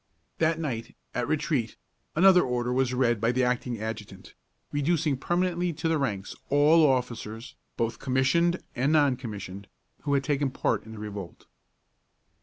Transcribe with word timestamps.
That 0.39 0.59
night, 0.59 0.95
at 1.13 1.27
retreat, 1.27 1.77
another 2.15 2.41
order 2.41 2.73
was 2.73 2.91
read 2.91 3.21
by 3.21 3.31
the 3.31 3.43
acting 3.43 3.79
adjutant, 3.79 4.33
reducing 4.71 5.15
permanently 5.15 5.73
to 5.73 5.87
the 5.87 5.99
ranks 5.99 6.35
all 6.49 6.83
officers, 6.89 7.53
both 7.77 7.99
commissioned 7.99 8.63
and 8.75 8.91
non 8.91 9.15
commissioned, 9.15 9.67
who 10.01 10.15
had 10.15 10.23
taken 10.23 10.49
part 10.49 10.85
in 10.87 10.93
the 10.93 10.97
revolt. 10.97 11.45